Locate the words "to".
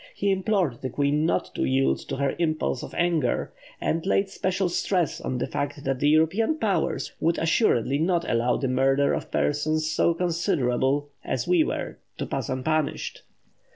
1.53-1.63, 2.09-2.15, 12.17-12.25